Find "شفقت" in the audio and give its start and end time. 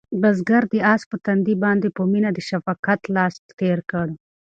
2.49-3.01